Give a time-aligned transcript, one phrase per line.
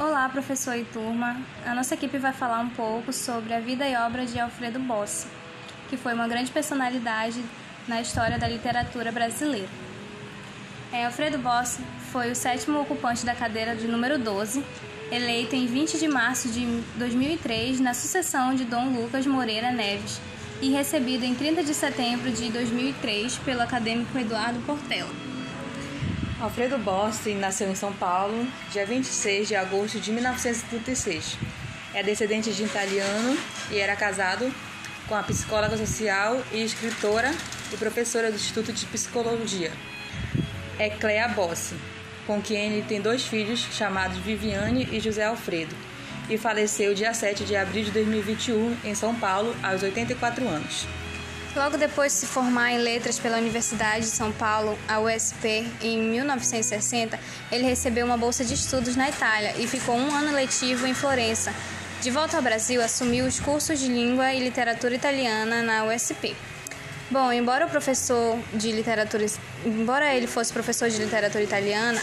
[0.00, 1.36] Olá, professor e turma.
[1.66, 5.26] A nossa equipe vai falar um pouco sobre a vida e obra de Alfredo Bossi,
[5.90, 7.44] que foi uma grande personalidade
[7.88, 9.66] na história da literatura brasileira.
[10.92, 11.82] É, Alfredo Bossi
[12.12, 14.64] foi o sétimo ocupante da cadeira de número 12,
[15.10, 20.20] eleito em 20 de março de 2003 na sucessão de Dom Lucas Moreira Neves
[20.62, 25.27] e recebido em 30 de setembro de 2003 pelo acadêmico Eduardo Portela.
[26.40, 31.36] Alfredo Bossi nasceu em São Paulo, dia 26 de agosto de 1936.
[31.92, 33.36] É descendente de italiano
[33.72, 34.48] e era casado
[35.08, 37.34] com a psicóloga social e escritora
[37.72, 39.72] e professora do Instituto de Psicologia,
[40.78, 41.74] Eclea Bossi,
[42.24, 45.74] com quem ele tem dois filhos chamados Viviane e José Alfredo,
[46.30, 50.86] e faleceu dia 7 de abril de 2021 em São Paulo, aos 84 anos.
[51.56, 55.98] Logo depois de se formar em letras pela Universidade de São Paulo, a USP, em
[55.98, 57.18] 1960,
[57.50, 61.52] ele recebeu uma bolsa de estudos na Itália e ficou um ano letivo em Florença.
[62.02, 66.36] De volta ao Brasil, assumiu os cursos de língua e literatura italiana na USP.
[67.10, 69.24] Bom, embora o professor de literatura,
[69.64, 72.00] embora ele fosse professor de literatura italiana,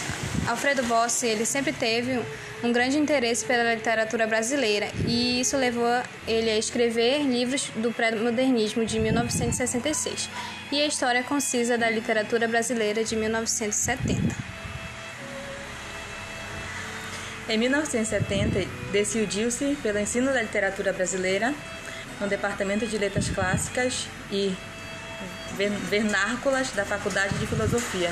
[0.48, 2.22] Alfredo Bossi ele sempre teve
[2.64, 4.90] um grande interesse pela literatura brasileira.
[5.08, 5.88] E isso levou
[6.28, 10.30] ele a escrever livros do pré-modernismo de 1966
[10.72, 14.36] e a História Concisa da Literatura Brasileira de 1970.
[17.48, 21.54] Em 1970, decidiu-se pelo ensino da literatura brasileira
[22.20, 24.56] no Departamento de Letras Clássicas e
[25.90, 28.10] vernáculas da Faculdade de Filosofia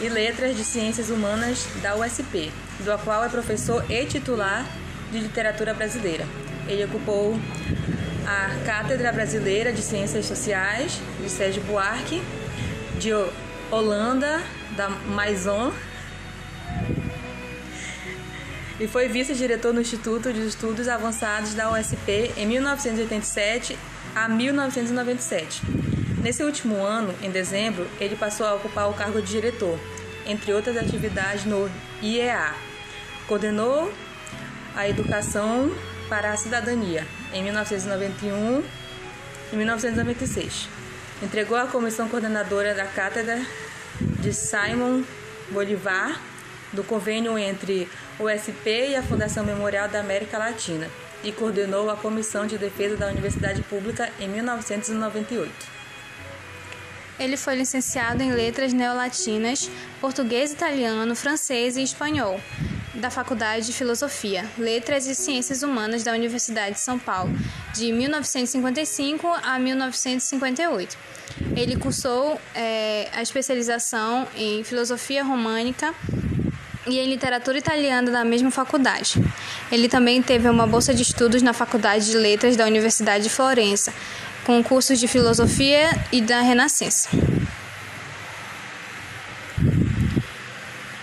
[0.00, 4.66] e Letras de Ciências Humanas da USP, do qual é professor e titular
[5.10, 6.26] de Literatura Brasileira.
[6.68, 7.38] Ele ocupou
[8.26, 12.20] a Cátedra Brasileira de Ciências Sociais de Sérgio Buarque,
[12.98, 13.10] de
[13.70, 14.42] Holanda,
[14.76, 15.72] da Maison,
[18.78, 23.78] e foi vice-diretor no Instituto de Estudos Avançados da USP em 1987
[24.14, 25.62] a 1997.
[26.26, 29.78] Nesse último ano, em dezembro, ele passou a ocupar o cargo de diretor,
[30.26, 31.70] entre outras atividades no
[32.02, 32.52] IEA.
[33.28, 33.92] Coordenou
[34.74, 35.70] a educação
[36.08, 38.60] para a cidadania em 1991
[39.52, 40.68] e 1996.
[41.22, 43.40] Entregou a comissão coordenadora da cátedra
[44.00, 45.04] de Simon
[45.52, 46.20] Bolivar
[46.72, 47.88] do convênio entre
[48.18, 50.90] o SP e a Fundação Memorial da América Latina
[51.22, 55.85] e coordenou a Comissão de Defesa da Universidade Pública em 1998.
[57.18, 62.40] Ele foi licenciado em Letras Neolatinas, Português, Italiano, Francês e Espanhol,
[62.94, 67.30] da Faculdade de Filosofia, Letras e Ciências Humanas da Universidade de São Paulo,
[67.74, 70.96] de 1955 a 1958.
[71.56, 75.94] Ele cursou é, a especialização em Filosofia Românica
[76.86, 79.20] e em Literatura Italiana da mesma faculdade.
[79.70, 83.92] Ele também teve uma bolsa de estudos na Faculdade de Letras da Universidade de Florença,
[84.46, 87.08] com cursos de filosofia e da Renascença.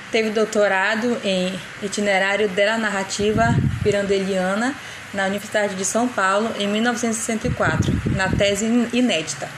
[0.09, 4.73] Teve doutorado em itinerário della narrativa pirandeliana
[5.13, 9.49] na Universidade de São Paulo em 1964, na tese inédita.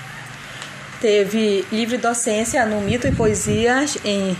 [1.00, 4.36] Teve livre docência no Mito e Poesias em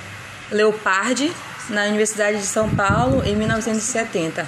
[0.50, 1.32] Leopardi,
[1.70, 4.48] na Universidade de São Paulo em 1970.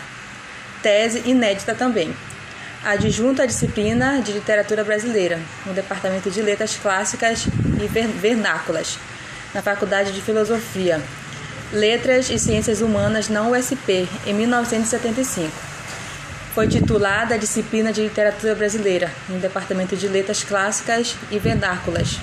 [0.82, 2.16] Tese inédita também
[2.84, 7.48] adjunto à disciplina de Literatura Brasileira, no Departamento de Letras Clássicas
[7.82, 8.98] e Vernáculas,
[9.54, 11.02] na Faculdade de Filosofia,
[11.74, 15.52] Letras e Ciências Humanas na USP, em 1975.
[16.54, 22.20] Foi titulada a disciplina de Literatura Brasileira, no Departamento de Letras Clássicas e Vernáculas,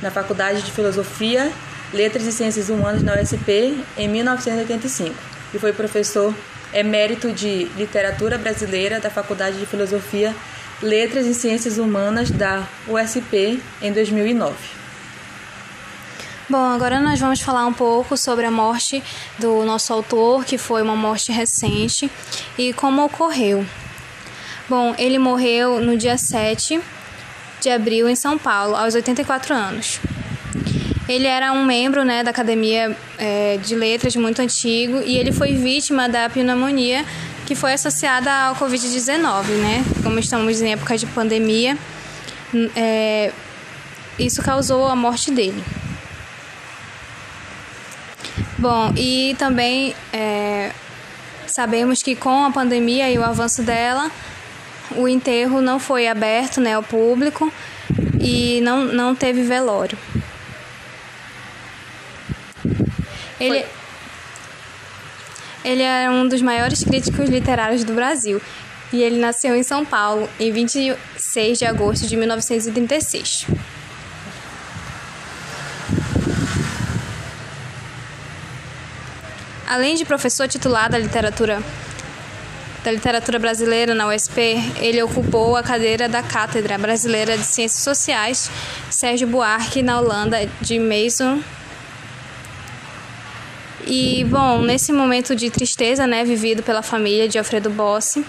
[0.00, 1.50] na Faculdade de Filosofia,
[1.92, 5.14] Letras e Ciências Humanas na USP, em 1985,
[5.54, 6.34] e foi professor
[6.76, 10.36] emérito de Literatura Brasileira da Faculdade de Filosofia,
[10.82, 14.54] Letras e Ciências Humanas da USP em 2009.
[16.48, 19.02] Bom, agora nós vamos falar um pouco sobre a morte
[19.38, 22.10] do nosso autor, que foi uma morte recente,
[22.58, 23.66] e como ocorreu.
[24.68, 26.80] Bom, ele morreu no dia 7
[27.60, 29.98] de abril em São Paulo, aos 84 anos.
[31.08, 35.54] Ele era um membro né, da Academia é, de Letras muito antigo e ele foi
[35.54, 37.04] vítima da pneumonia
[37.46, 39.84] que foi associada ao Covid-19, né?
[40.02, 41.78] Como estamos em época de pandemia,
[42.74, 43.32] é,
[44.18, 45.62] isso causou a morte dele.
[48.58, 50.72] Bom, e também é,
[51.46, 54.10] sabemos que com a pandemia e o avanço dela,
[54.96, 57.52] o enterro não foi aberto né, ao público
[58.20, 59.96] e não, não teve velório.
[63.38, 63.64] Ele,
[65.64, 68.40] Ele é um dos maiores críticos literários do Brasil
[68.92, 73.46] e ele nasceu em São Paulo em 26 de agosto de 1936.
[79.66, 81.60] Além de professor titular da literatura
[82.84, 84.40] da literatura brasileira na USP,
[84.80, 88.48] ele ocupou a cadeira da Cátedra Brasileira de Ciências Sociais
[88.88, 91.42] Sérgio Buarque na Holanda de Mason.
[93.86, 98.24] E bom, nesse momento de tristeza, né, vivido pela família de Alfredo Bossi,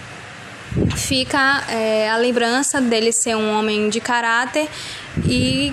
[0.96, 4.68] fica é, a lembrança dele ser um homem de caráter
[5.26, 5.72] e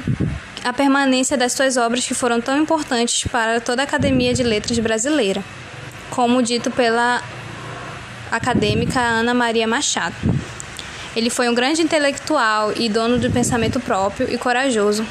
[0.63, 4.79] a permanência das suas obras que foram tão importantes para toda a Academia de Letras
[4.79, 5.43] brasileira,
[6.09, 7.21] como dito pela
[8.31, 10.15] acadêmica Ana Maria Machado.
[11.15, 15.05] Ele foi um grande intelectual e dono do pensamento próprio e corajoso,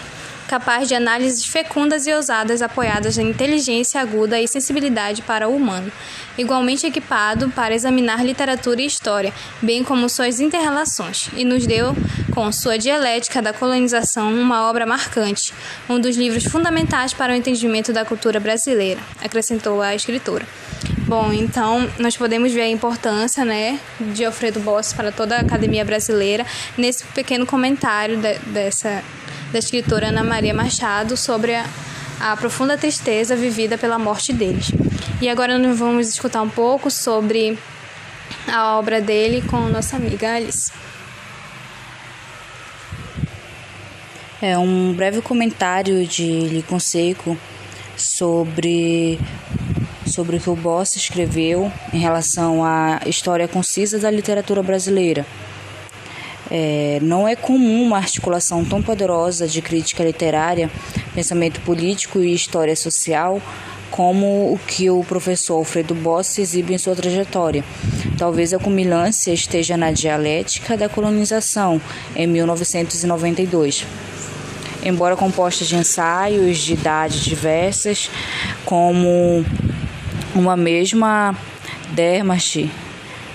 [0.55, 5.91] capaz de análises fecundas e ousadas apoiadas na inteligência aguda e sensibilidade para o humano,
[6.39, 11.97] igualmente equipado para examinar literatura e história, bem como suas interrelações, e nos deu,
[12.33, 15.53] com sua Dialética da Colonização, uma obra marcante,
[15.89, 20.47] um dos livros fundamentais para o entendimento da cultura brasileira, acrescentou a escritora.
[21.09, 25.85] Bom, então nós podemos ver a importância né, de Alfredo Bossi para toda a academia
[25.85, 26.47] brasileira
[26.79, 29.03] nesse pequeno comentário de, dessa
[29.55, 31.65] da escritora Ana Maria Machado sobre a,
[32.21, 34.73] a profunda tristeza vivida pela morte deles.
[35.23, 37.57] E agora nós vamos escutar um pouco sobre
[38.53, 40.73] a obra dele com nossa amiga Alice.
[44.43, 47.39] É um breve comentário de Licon Seco
[47.97, 49.21] sobre
[50.05, 55.25] sobre o que o Boss escreveu em relação à história concisa da literatura brasileira.
[56.51, 60.71] É, não é comum uma articulação tão poderosa de crítica literária,
[61.15, 63.41] pensamento político e história social
[63.95, 67.63] como o que o professor Alfredo Boss exibe em sua trajetória.
[68.19, 71.81] Talvez a culminância esteja na dialética da colonização,
[72.17, 73.87] em 1992.
[74.83, 78.11] Embora composta de ensaios de idades diversas,
[78.65, 79.45] como
[80.35, 81.33] uma mesma
[81.93, 82.69] dermache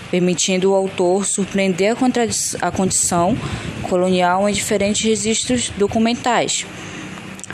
[0.10, 3.38] permitindo o autor surpreender a, a condição
[3.84, 6.66] colonial em diferentes registros documentais.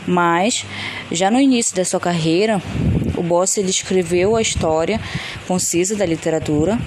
[0.08, 0.66] Mas,
[1.12, 2.62] já no início da sua carreira,
[3.18, 5.00] o Boss ele escreveu a história
[5.48, 6.80] concisa da literatura,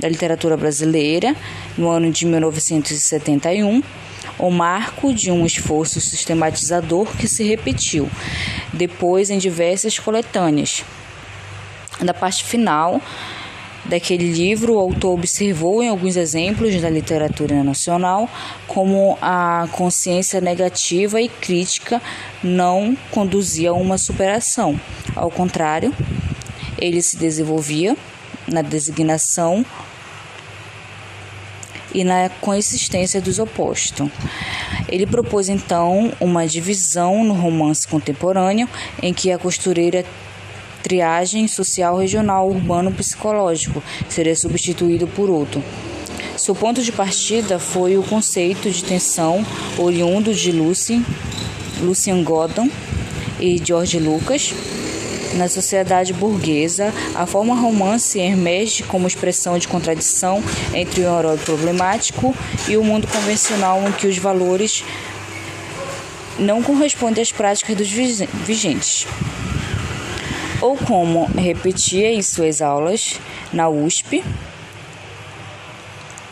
[0.00, 1.34] da literatura brasileira,
[1.76, 3.82] no ano de 1971,
[4.38, 8.08] o marco de um esforço sistematizador que se repetiu
[8.72, 10.84] depois em diversas coletâneas.
[12.00, 13.02] Da parte final,
[13.88, 18.28] daquele livro, o autor observou em alguns exemplos da literatura nacional
[18.66, 22.00] como a consciência negativa e crítica
[22.42, 24.78] não conduzia a uma superação.
[25.16, 25.94] Ao contrário,
[26.78, 27.96] ele se desenvolvia
[28.46, 29.64] na designação
[31.94, 34.10] e na consistência dos opostos.
[34.88, 38.68] Ele propôs então uma divisão no romance contemporâneo
[39.02, 40.04] em que a costureira
[40.88, 45.62] triagem social regional urbano psicológico seria substituído por outro.
[46.36, 49.44] Seu ponto de partida foi o conceito de tensão
[49.76, 51.04] oriundo de Lucy,
[51.80, 52.70] Lucian Godon
[53.38, 54.54] e George Lucas.
[55.34, 60.42] Na sociedade burguesa, a forma romance emerge como expressão de contradição
[60.72, 62.34] entre o herói problemático
[62.66, 64.82] e o mundo convencional em que os valores
[66.38, 69.06] não correspondem às práticas dos vigentes
[70.60, 73.20] ou como repetia em suas aulas
[73.52, 74.24] na USP,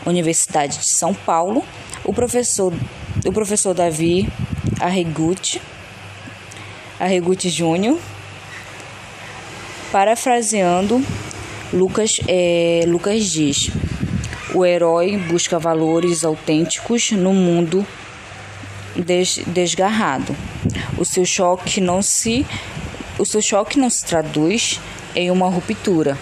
[0.05, 1.63] Universidade de São Paulo,
[2.03, 2.73] o professor,
[3.25, 4.31] o professor Davi
[4.79, 5.61] Arrigucci,
[6.99, 7.99] Arrigucci Júnior,
[9.91, 11.03] parafraseando
[11.73, 13.69] Lucas, é, Lucas diz:
[14.53, 17.85] o herói busca valores autênticos no mundo
[18.95, 20.35] des, desgarrado.
[20.97, 22.45] O seu choque não se
[23.17, 24.79] o seu choque não se traduz
[25.15, 26.17] em uma ruptura.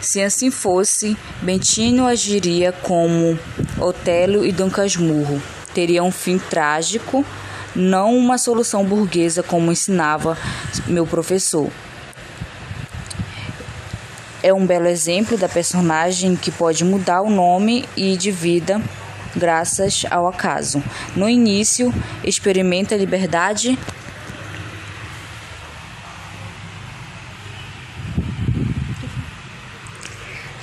[0.00, 3.38] Se assim fosse, Bentino agiria como
[3.80, 5.42] Otelo e Dom Casmurro.
[5.74, 7.24] Teria um fim trágico,
[7.74, 10.38] não uma solução burguesa como ensinava
[10.86, 11.68] meu professor.
[14.40, 18.80] É um belo exemplo da personagem que pode mudar o nome e de vida
[19.34, 20.82] graças ao acaso.
[21.14, 21.92] No início,
[22.24, 23.78] experimenta a liberdade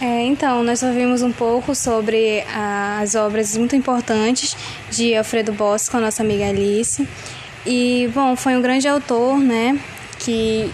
[0.08, 4.56] É, então, nós ouvimos um pouco sobre as obras muito importantes
[4.92, 7.08] de Alfredo Bosco com a nossa amiga Alice.
[7.66, 9.76] E, bom, foi um grande autor, né,
[10.20, 10.72] que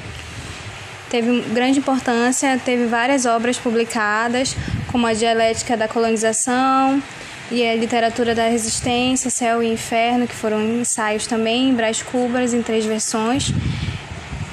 [1.09, 4.53] teve grande importância, teve várias obras publicadas,
[4.91, 7.01] como a Dialética da Colonização
[7.49, 12.61] e a Literatura da Resistência, Céu e Inferno, que foram ensaios também, Brás Cubas, em
[12.61, 13.53] três versões.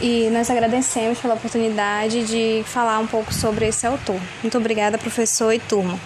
[0.00, 4.20] E nós agradecemos pela oportunidade de falar um pouco sobre esse autor.
[4.42, 5.98] Muito obrigada, professor e turma.